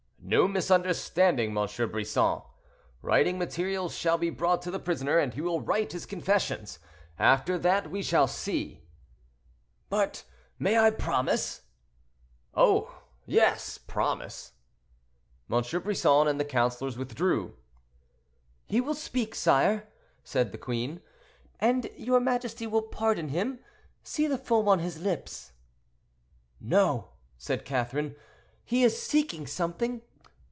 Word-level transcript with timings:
"No 0.23 0.47
misunderstanding, 0.47 1.57
M. 1.57 1.67
Brisson. 1.89 2.41
Writing 3.01 3.37
materials 3.39 3.93
shall 3.95 4.17
be 4.19 4.29
brought 4.29 4.61
to 4.61 4.71
the 4.71 4.79
prisoner, 4.79 5.17
and 5.17 5.33
he 5.33 5.41
will 5.41 5.59
write 5.59 5.91
his 5.91 6.05
confessions; 6.05 6.77
after 7.19 7.57
that 7.57 7.89
we 7.91 8.01
shall 8.03 8.27
see." 8.27 8.81
"But 9.89 10.23
I 10.29 10.31
may 10.59 10.91
promise?" 10.91 11.63
"Oh! 12.53 13.01
yes, 13.25 13.77
promise." 13.79 14.53
M. 15.51 15.63
Brisson 15.81 16.27
and 16.29 16.39
the 16.39 16.45
councilors 16.45 16.97
withdrew. 16.97 17.57
"He 18.67 18.79
will 18.79 18.95
speak, 18.95 19.33
sire," 19.35 19.89
said 20.23 20.51
the 20.53 20.57
queen; 20.57 21.01
"and 21.59 21.89
your 21.97 22.19
majesty 22.21 22.67
will 22.67 22.83
pardon 22.83 23.29
him. 23.29 23.59
See 24.03 24.27
the 24.27 24.37
foam 24.37 24.69
on 24.69 24.79
his 24.79 24.99
lips." 25.01 25.51
"No," 26.61 27.09
said 27.37 27.65
Catherine; 27.65 28.15
"he 28.63 28.83
is 28.83 29.01
seeking 29.01 29.45
something. 29.45 30.03